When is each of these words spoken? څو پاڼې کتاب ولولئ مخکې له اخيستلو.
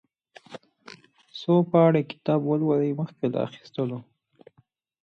څو 1.39 1.53
پاڼې 1.69 2.01
کتاب 2.11 2.39
ولولئ 2.49 2.91
مخکې 3.01 3.25
له 3.33 3.39
اخيستلو. 3.47 3.99